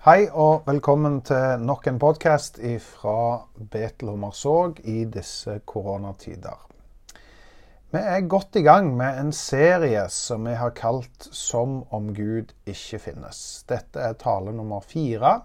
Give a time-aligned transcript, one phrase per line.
[0.00, 6.56] Hei og velkommen til nok en podkast fra Betel Hummersåk i disse koronatider.
[7.92, 12.54] Vi er godt i gang med en serie som vi har kalt 'Som om Gud
[12.64, 13.66] ikke finnes'.
[13.68, 15.42] Dette er tale nummer fire.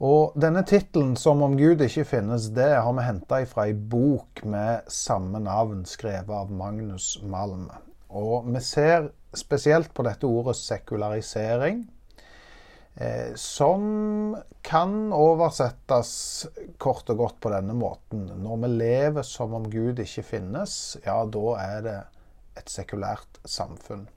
[0.00, 4.44] Og denne tittelen 'Som om Gud ikke finnes', det har vi henta fra ei bok
[4.44, 7.70] med samme navn, skrevet av Magnus Malm.
[8.08, 11.90] Og vi ser spesielt på dette ordet sekularisering
[13.38, 14.34] som
[14.66, 16.10] kan oversettes
[16.82, 18.26] kort og godt på denne måten.
[18.42, 20.74] Når vi lever som om Gud ikke finnes,
[21.06, 21.98] ja, da er det
[22.60, 24.08] et sekulært samfunn.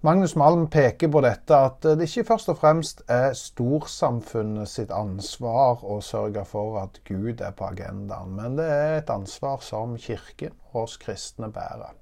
[0.00, 5.82] Magnus Malm peker på dette at det ikke først og fremst er storsamfunnet sitt ansvar
[5.84, 10.56] å sørge for at Gud er på agendaen, men det er et ansvar som Kirken
[10.70, 11.92] og oss kristne bærer.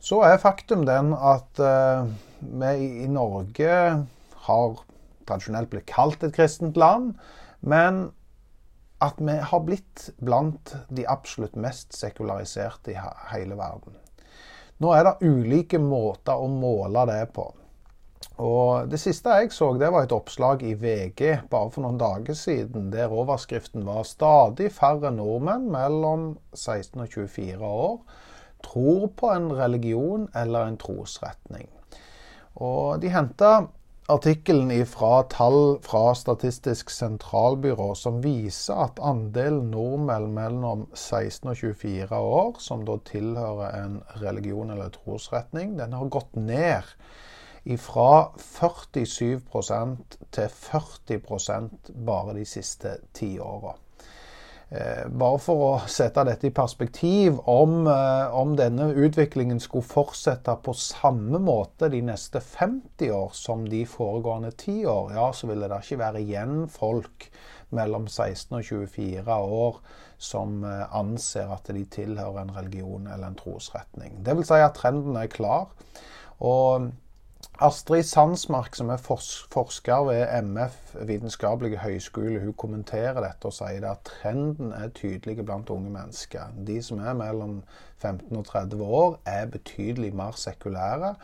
[0.00, 2.08] Så er faktum den at uh,
[2.40, 3.76] vi i Norge
[4.48, 4.82] har
[5.28, 7.14] tradisjonelt blitt kalt et kristent land,
[7.60, 8.10] men
[9.02, 13.00] at vi har blitt blant de absolutt mest sekulariserte i
[13.32, 13.96] hele verden.
[14.82, 17.48] Nå er det ulike måter å måle det på.
[18.42, 22.34] Og Det siste jeg så, det var et oppslag i VG bare for noen dager
[22.38, 27.98] siden, der overskriften var 'Stadig færre nordmenn mellom 16 og 24 år
[28.62, 31.70] tror på en religion eller en trosretning'.
[32.56, 33.66] Og De henta
[34.10, 42.18] artikkelen fra tall fra Statistisk sentralbyrå som viser at andelen nordmenn mellom 16 og 24
[42.18, 46.90] år, som da tilhører en religion eller trosretning, den har gått ned
[47.78, 53.76] fra 47% til 40% bare de siste ti åra.
[54.72, 60.54] Eh, bare for å sette dette i perspektiv, om, eh, om, denne utviklingen skulle fortsette
[60.64, 65.68] på samme måte de neste 50 år som de foregående 10 år, ja, så ville
[65.68, 67.28] det ikke være igjen folk
[67.68, 69.76] mellom 16 og 24 år
[70.16, 74.22] som eh, anser at de tilhører en religion eller en trosretning.
[74.24, 75.68] Vil si at trenden er klar.
[76.40, 76.88] Og
[77.62, 84.02] Astrid Sandsmark, som er forsker ved MF vitenskapelige høgskole, hun kommenterer dette og sier at
[84.08, 86.50] trenden er tydelig blant unge mennesker.
[86.66, 87.60] De som er mellom
[88.02, 91.14] 15 og 30 år, er betydelig mer sekulære.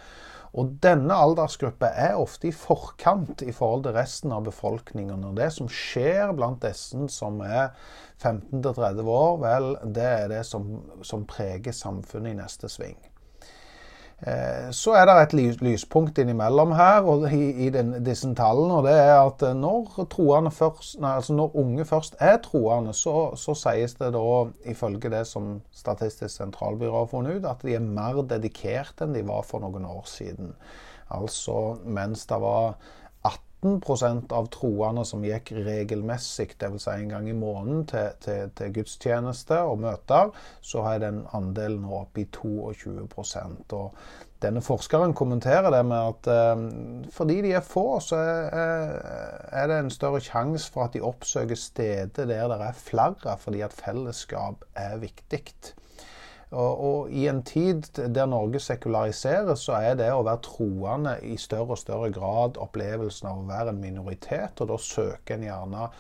[0.55, 5.27] Og denne aldersgruppa er ofte i forkant i forhold til resten av befolkningen.
[5.27, 7.75] Og det som skjer blant disse som er
[8.23, 10.71] 15 til 30 år, vel, det er det som,
[11.03, 13.08] som preger samfunnet i neste sving.
[14.27, 18.81] Eh, så er det et lyspunkt innimellom her og i, disse tallene.
[18.81, 23.37] og det er at eh, når, først, nei, altså når unge først er troende, så,
[23.37, 24.25] så, sies det da,
[24.67, 29.23] ifølge det som Statistisk sentralbyrå har funnet ut, at de er mer dedikert enn de
[29.27, 30.51] var for noen år siden.
[31.15, 32.75] Altså mens det var
[33.63, 36.85] 18% av troende som gikk regelmessig, dvs.
[36.85, 40.31] Si en gang i måneden, til, til, til, gudstjeneste og møter,
[40.63, 44.09] så er den andelen nå oppe i 22% og
[44.39, 46.61] Denne forskeren kommenterer det med at eh,
[47.11, 48.93] fordi de er få, så er,
[49.51, 53.65] er det en større sjanse for at de oppsøker steder der det er flere, fordi
[53.67, 55.43] at fellesskap er viktig.
[56.51, 61.37] Og, og, I en tid der Norge sekulariseres, så er det å være troende i
[61.41, 64.61] større og større grad opplevelsen av å være en minoritet.
[64.63, 65.91] Og da søker en gjerne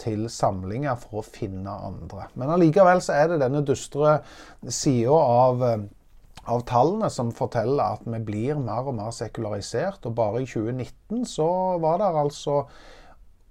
[0.00, 2.30] til samlinger for å finne andre.
[2.40, 4.20] Men allikevel så er det denne dystre
[4.64, 5.66] sida av
[6.50, 10.06] av tallene som forteller at vi blir mer og mer sekularisert.
[10.08, 11.50] Og bare i 2019 så
[11.82, 12.62] var det altså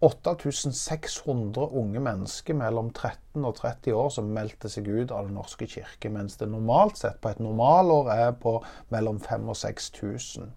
[0.01, 5.67] 8600 unge mennesker mellom 13 og 30 år som meldte seg ut av Den norske
[5.67, 8.59] kirke, mens det normalt sett på et normalår er på
[8.93, 10.49] mellom 5000 og 6000.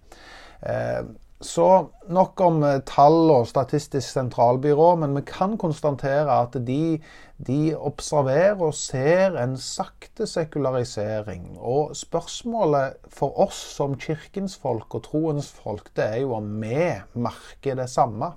[0.63, 1.03] Eh,
[1.43, 1.67] så
[2.15, 7.01] nok om eh, tall og Statistisk sentralbyrå, men vi kan konstatere at de,
[7.43, 11.57] de observerer og ser en sakte sekularisering.
[11.59, 16.93] Og spørsmålet for oss som kirkens folk og troens folk, det er jo om vi
[17.19, 18.37] merker det samme.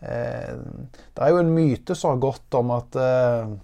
[0.00, 0.52] Eh,
[1.16, 3.56] det er jo en myte som har gått om at eh,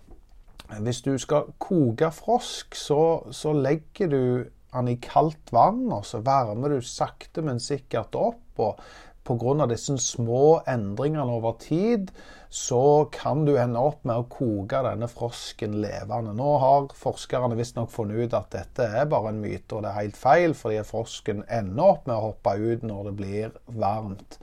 [0.81, 3.03] hvis du skal koke frosk, så,
[3.35, 4.25] så legger du
[4.73, 8.45] den i kaldt vann, og så varmer du sakte, men sikkert opp.
[8.57, 8.81] og
[9.23, 9.67] Pga.
[9.71, 12.11] disse små endringene over tid,
[12.51, 16.35] så kan du ende opp med å koke denne frosken levende.
[16.35, 20.01] Nå har forskerne visstnok funnet ut at dette er bare en myte, og det er
[20.01, 24.41] helt feil, fordi frosken ender opp med å hoppe ut når det blir varmt.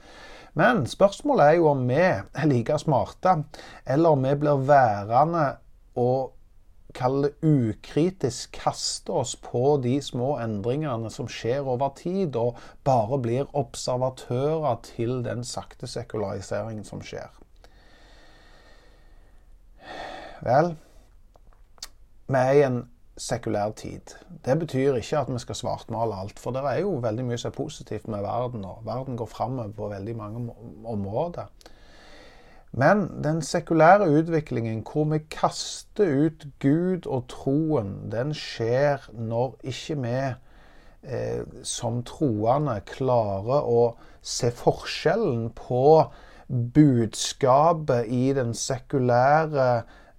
[0.59, 3.37] Men spørsmålet er jo om vi er like smarte,
[3.87, 5.45] eller om vi blir værende
[5.99, 6.33] og
[6.97, 13.19] kall det ukritisk kaste oss på de små endringene som skjer over tid, og bare
[13.21, 17.29] blir observatører til den sakte sekulariseringen som skjer.
[20.43, 20.73] Vel,
[22.29, 22.81] vi er i en
[23.19, 24.15] sekulær tid.
[24.45, 27.51] Det betyr ikke at vi skal svartmale alt, for det er jo veldig mye som
[27.51, 30.55] er positivt med verden, og verden går framover på veldig mange
[30.85, 31.51] områder.
[32.71, 39.97] Men den sekulære utviklingen hvor vi kaster ut Gud og troen, den skjer når ikke
[40.03, 40.19] vi
[41.03, 46.03] eh, som troende klarer å se forskjellen på
[46.49, 49.69] budskapet i den sekulære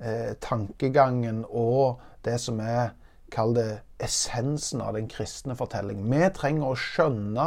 [0.00, 2.90] eh, tankegangen og det som er
[3.31, 3.69] Kall det
[4.02, 6.02] essensen av den kristne fortelling.
[6.11, 7.46] Vi trenger å skjønne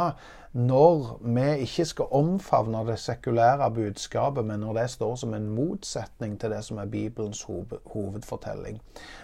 [0.54, 6.36] når vi ikke skal omfavne det sekulære budskapet, men når det står som en motsetning
[6.38, 8.78] til det som er Bibelens hovedfortelling.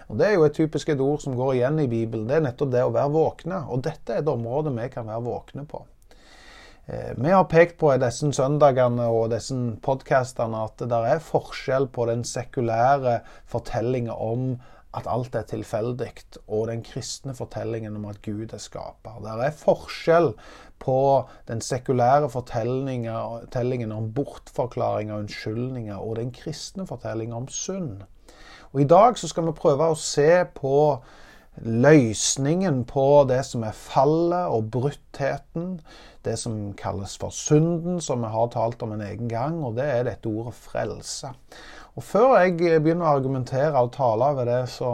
[0.09, 2.27] Og Det er jo et typisk et ord som går igjen i Bibelen.
[2.27, 3.63] Det er nettopp det å være våkne.
[3.71, 5.85] Og dette er et område vi kan være våkne på.
[6.85, 11.87] Eh, vi har pekt på i disse søndagene og disse podkastene at det er forskjell
[11.95, 14.59] på den sekulære fortellinga om
[14.97, 16.11] at alt er tilfeldig,
[16.47, 19.21] og den kristne fortellingen om at Gud er skaper.
[19.23, 20.33] Det er forskjell
[20.81, 20.97] på
[21.47, 28.01] den sekulære fortellingen om bortforklaringer og unnskyldninger og den kristne fortellingen om synd.
[28.71, 30.77] Og I dag så skal vi prøve å se på
[31.59, 35.79] løsningen på det som er fallet og bruttheten.
[36.25, 39.87] Det som kalles for synden, som vi har talt om en egen gang, og det
[39.89, 41.31] er dette ordet frelse.
[41.95, 44.93] Og Før jeg begynner å argumentere og tale over det, så,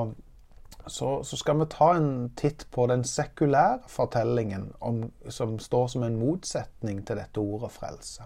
[0.87, 6.07] så, så, skal vi ta en titt på den sekulære fortellingen om, som står som
[6.07, 8.25] en motsetning til dette ordet frelse.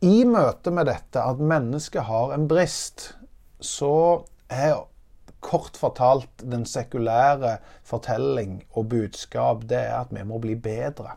[0.00, 3.10] I møte med dette at mennesket har en brist,
[3.60, 4.80] så er
[5.40, 11.16] kort fortalt den sekulære fortelling og budskap det er at vi må bli bedre.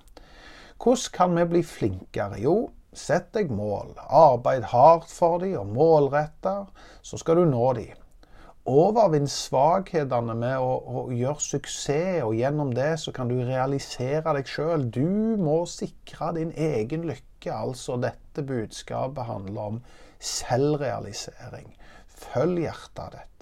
[0.84, 2.40] Hvordan kan vi bli flinkere?
[2.44, 3.96] Jo, Sett deg mål.
[4.14, 6.68] Arbeid hardt for dem og målretta,
[7.02, 8.00] så skal du nå dem.
[8.70, 14.48] Overvinn svakhetene med å, å, gjøre suksess, og gjennom det så kan du realisere deg
[14.48, 14.86] sjøl.
[14.94, 17.52] Du må sikre din egen lykke.
[17.52, 19.82] Altså dette budskapet handler om
[20.24, 21.74] selvrealisering.
[22.30, 23.33] Følg hjertet ditt.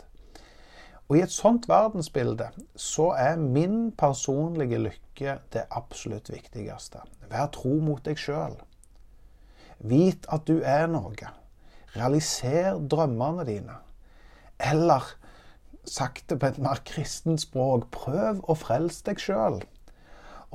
[1.12, 2.46] Og I et sånt verdensbilde
[2.80, 7.02] så er min personlige lykke det absolutt viktigste.
[7.28, 8.54] Vær tro mot deg sjøl.
[9.84, 11.34] Vit at du er noe.
[11.98, 13.76] Realiser drømmene dine.
[14.56, 15.10] Eller
[15.84, 19.60] sagt det på et mer kristent språk, prøv å frelse deg sjøl.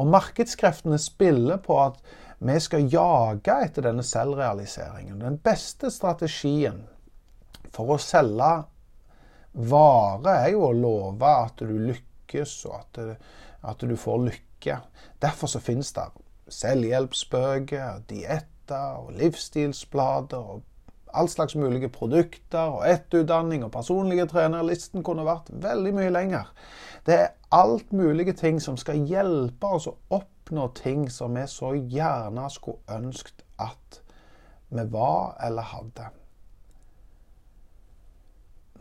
[0.00, 2.00] Og markedskreftene spiller på at
[2.40, 5.20] vi skal jage etter denne selvrealiseringen.
[5.20, 6.86] Den beste strategien
[7.76, 8.54] for å selge
[9.56, 13.16] vare er jo å love at du lykkes, og at
[13.66, 14.78] at du får lykke.
[15.22, 16.06] Derfor så finnes det
[16.54, 20.62] selvhjelpsbøker, dietter og livsstilsblader og
[21.16, 24.66] all slags mulige produkter og etterutdanning og personlige trenere.
[24.68, 26.50] Listen kunne vært veldig mye lenger.
[27.06, 31.72] Det er alt mulige ting som skal hjelpe oss å oppnå ting som vi så
[31.74, 34.02] gjerne skulle ønsket at
[34.68, 36.10] vi var eller hadde.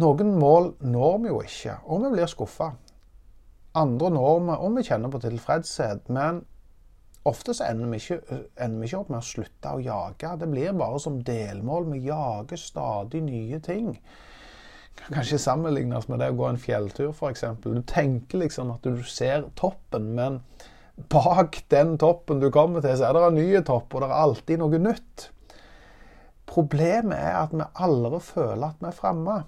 [0.02, 2.74] Noen mål når vi jo ikke, og vi blir skuffa.
[3.76, 6.10] Andre når vi, og vi kjenner på tilfredshet.
[6.12, 6.44] Men
[7.26, 10.30] Ofte så ender vi, ikke, ender vi, ikke, opp med å slutte å jage.
[10.38, 11.88] Det blir bare som delmål.
[11.96, 13.96] Vi jager stadig nye ting.
[15.00, 17.48] Kan kanskje sammenlignes med det å gå en fjelltur, f.eks.
[17.64, 20.38] Du tenker liksom at du ser toppen, men
[21.12, 24.22] bak den toppen du kommer til, så er det en ny topp, og det er
[24.22, 25.28] alltid noe nytt.
[26.46, 29.42] Problemet er at vi aldri føler at vi er framme.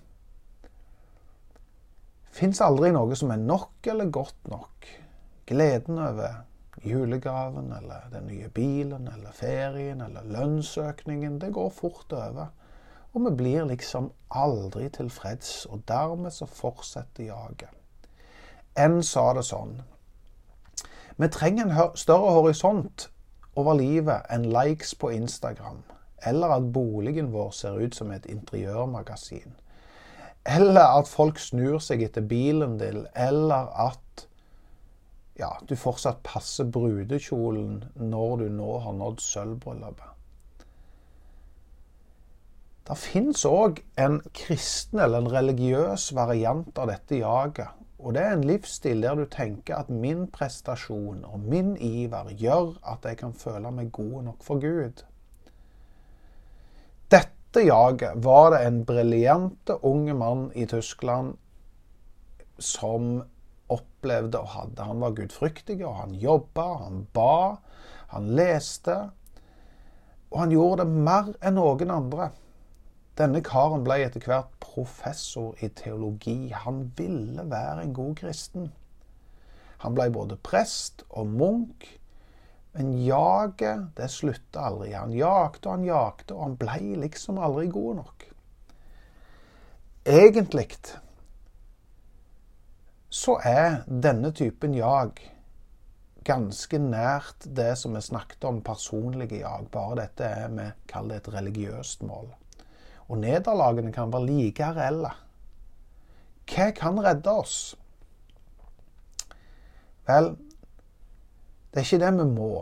[2.38, 4.86] Fins aldri noe som er nok eller godt nok.
[5.50, 6.44] Gleden over
[6.86, 11.42] julegaven eller den nye bilen eller ferien eller lønnsøkningen.
[11.42, 12.52] Det går fort over.
[13.14, 17.74] Og vi blir liksom aldri tilfreds, og dermed så fortsetter jaget.
[18.78, 19.80] Enn sa det sånn
[21.18, 23.10] Vi trenger en større horisont
[23.58, 25.82] over livet enn likes på Instagram,
[26.22, 29.58] eller at boligen vår ser ut som et interiørmagasin.
[30.48, 34.28] Eller at folk snur seg etter bilen din, eller at
[35.38, 40.14] ja, du fortsatt passer brudekjolen når du nå har nådd sølvbryllupet.
[42.88, 47.76] Det fins òg en kristen eller en religiøs variant av dette jaget.
[48.00, 52.78] Og det er en livsstil der du tenker at min prestasjon og min iver gjør
[52.88, 55.04] at jeg kan føle meg god nok for Gud.
[57.58, 61.40] Dette jaget var det en briljante unge mann i Tyskland
[62.62, 63.24] som
[63.74, 64.86] opplevde og hadde.
[64.86, 67.56] Han var gudfryktig, og han jobba, han ba,
[68.14, 69.00] han leste.
[70.30, 72.30] Og han gjorde det mer enn noen andre.
[73.18, 76.54] Denne karen ble etter hvert professor i teologi.
[76.54, 78.70] Han ville være en god kristen.
[79.82, 81.90] Han ble både prest og munk.
[82.78, 84.92] Men jaget, det slutta aldri.
[84.94, 88.26] Han jakte og han jakte, og han ble liksom aldri god nok.
[90.08, 90.68] Egentlig
[93.10, 95.18] så er denne typen jag
[96.28, 99.70] ganske nært det som vi snakket om personlige jag.
[99.72, 102.30] Bare dette er vi kaller det et religiøst mål.
[103.08, 105.14] Og nederlagene kan være like reelle.
[106.48, 107.76] Hva kan redde oss?
[110.08, 110.36] Vel,
[111.78, 112.54] det er ikke det vi må.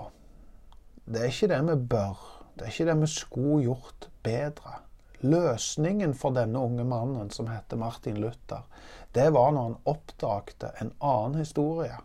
[1.08, 2.24] Det er ikke det vi bør.
[2.52, 4.74] Det er ikke det vi skulle gjort bedre.
[5.24, 8.66] Løsningen for denne unge mannen som heter Martin Luther,
[9.16, 11.96] det var når han oppdagte en annen historie.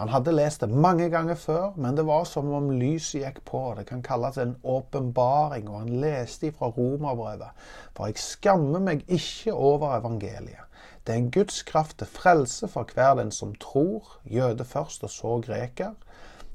[0.00, 3.60] Han hadde lest det mange ganger før, men det var som om lyset gikk på.
[3.76, 7.52] Det kan kalles en åpenbaring, og han leste ifra romerbrevet.
[7.92, 10.64] For jeg skammer meg ikke over evangeliet.
[11.06, 15.40] Det er Guds kraft til frelse for hver den som tror, jøde først og så
[15.46, 15.94] greker.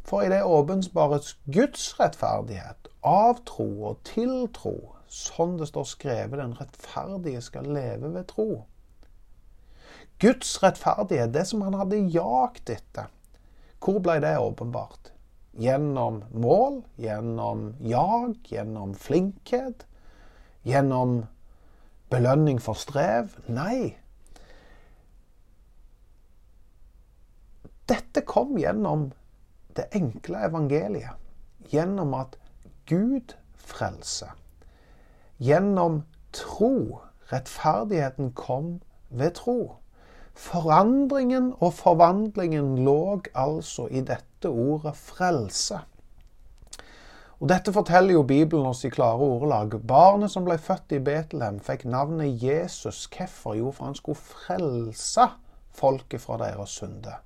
[0.08, 4.76] For i det åpenbares Guds rettferdighet, av tro og til tro,
[5.12, 8.48] sånn det står skrevet, den rettferdige skal leve ved tro.
[10.24, 13.12] Guds rettferdighet, det som han hadde jagt etter,
[13.84, 15.12] hvor ble det åpenbart?
[15.58, 19.86] Gjennom mål, gjennom jag, gjennom flinkhet,
[20.64, 21.24] gjennom
[22.10, 23.36] belønning for strev?
[23.48, 23.98] Nei.
[27.88, 29.12] Dette kom gjennom
[29.78, 31.16] det enkle evangeliet.
[31.72, 32.38] Gjennom at
[32.88, 34.34] Gud frelser.
[35.38, 36.04] Gjennom
[36.36, 37.02] tro.
[37.32, 38.80] Rettferdigheten kom
[39.10, 39.78] ved tro.
[40.38, 45.80] Forandringen og forvandlingen lå altså i dette ordet frelse.
[47.40, 49.76] Og Dette forteller jo Bibelen oss i klare ordelag.
[49.86, 53.06] Barnet som ble født i Betlehem, fikk navnet Jesus.
[53.14, 53.54] Hvorfor?
[53.58, 55.28] Jo, for han skulle frelse
[55.78, 57.22] folket fra deres synder.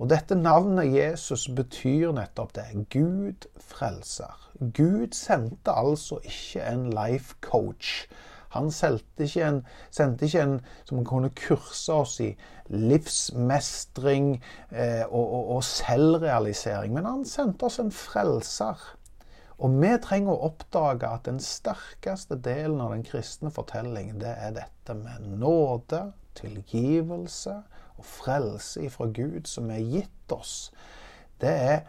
[0.00, 2.66] Og dette navnet Jesus betyr nettopp det.
[2.90, 4.50] Gud frelser.
[4.58, 8.06] Gud sendte altså ikke en life coach
[8.52, 12.32] han sendte ikke en, sendte ikke en som kunne kurse oss i
[12.68, 14.34] livsmestring
[14.70, 18.82] eh, og, og, og selvrealisering, men han sendte oss en frelser.
[19.62, 24.56] Og vi trenger å oppdage at den sterkeste delen av den kristne fortellingen, det er
[24.58, 27.60] dette med nåde, tilgivelse
[27.98, 30.72] og frelse ifra Gud som er gitt oss.
[31.40, 31.80] Det er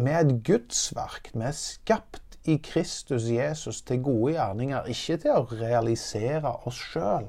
[0.00, 1.30] med et gudsverk.
[1.34, 7.28] Vi er skapt i Kristus Jesus til gode gjerninger, ikke til å realisere oss sjøl.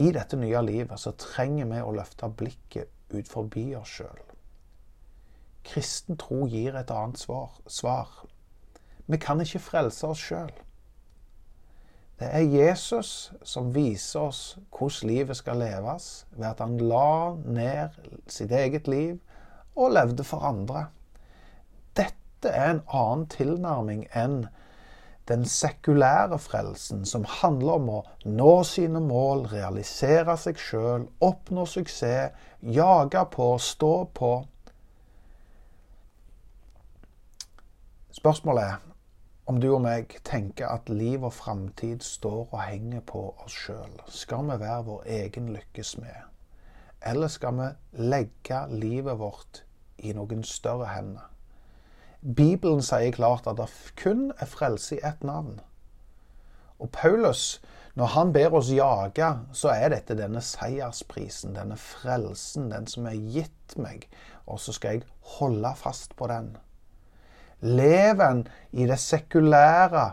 [0.00, 4.22] I dette nye livet så trenger vi å løfte blikket ut forbi oss sjøl.
[5.66, 7.60] Kristen tro gir et annet svar.
[7.66, 8.08] svar.
[9.06, 10.52] Vi kan ikke frelse oss sjøl.
[12.20, 14.40] Det er Jesus som viser oss
[14.76, 17.96] hvordan livet skal leves, ved at han la ned
[18.28, 19.14] sitt eget liv
[19.72, 20.90] og levde for andre.
[21.96, 24.42] Dette er en annen tilnærming enn
[25.30, 32.36] den sekulære frelsen, som handler om å nå sine mål, realisere seg sjøl, oppnå suksess,
[32.60, 34.34] jage på, stå på.
[38.20, 38.89] Spørsmålet er
[39.46, 43.96] om du og meg tenker at liv og framtid står og henger på oss sjøl.
[44.06, 46.28] Skal vi være vår egen lykkes med?
[47.06, 47.68] Eller skal vi
[48.12, 49.64] legge livet vårt
[49.98, 51.26] i noen større hender?
[52.20, 55.60] Bibelen sier klart at det kun er frelse i ett navn.
[56.80, 57.60] Og Paulus,
[57.94, 63.16] når han ber oss jage, så er dette denne seiersprisen, denne frelsen, den som er
[63.16, 64.04] gitt meg.
[64.46, 66.54] Og så skal jeg holde fast på den.
[67.60, 70.06] Lever en i det sekulære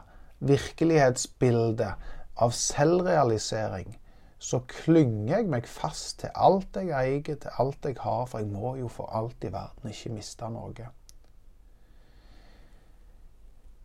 [0.47, 3.95] virkelighetsbildet av selvrealisering,
[4.37, 8.51] så klynger jeg meg fast til alt jeg eier, til alt jeg har, for jeg
[8.51, 10.91] må jo for alt i verden ikke miste noe.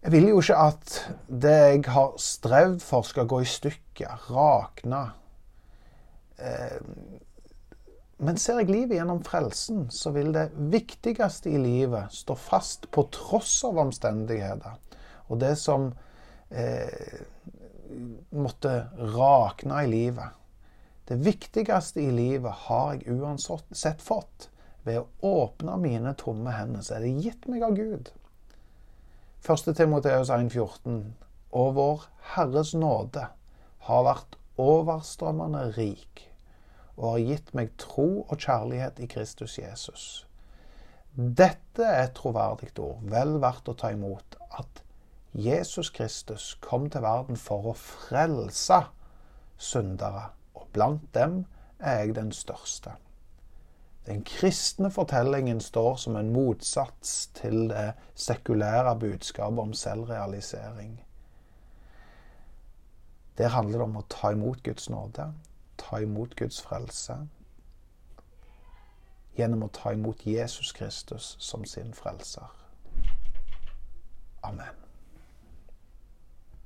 [0.03, 0.95] Jeg vil jo ikke at
[1.31, 5.03] det jeg har strevd for, skal gå i stykker, rakne.
[6.43, 6.81] Eh,
[8.23, 13.03] men ser jeg livet gjennom frelsen, så vil det viktigste i livet stå fast på
[13.11, 14.77] tross av omstendigheter.
[15.27, 15.89] Og det som
[16.55, 17.19] eh,
[18.31, 18.77] måtte
[19.17, 20.39] rakne i livet,
[21.11, 24.49] det viktigste i livet har jeg uansett fått.
[24.87, 28.15] Ved å åpne mine tomme hender, så er det gitt meg av Gud.
[29.43, 29.75] 1.
[29.75, 31.03] Timoteus 1,14.
[31.59, 33.27] Og vår Herres nåde,
[33.91, 36.29] har vært overstrømmende rik
[37.03, 40.05] og har gitt meg tro og kjærlighet i Kristus Jesus.
[41.13, 44.85] Dette er et troverdig ord, vel verdt å ta imot, at
[45.35, 48.79] Jesus Kristus kom til verden for å frelse
[49.59, 51.43] syndere, og blant dem
[51.83, 52.95] er jeg den største.
[54.07, 60.97] Den kristne fortellingen står som en motsats til det sekulære budskapet om selvrealisering.
[63.39, 65.33] Der handler det om å ta imot Guds nåde,
[65.83, 67.19] ta imot Guds frelse,
[69.39, 72.49] gjennom å ta imot Jesus Kristus som sin frelser.
[74.43, 74.82] Amen.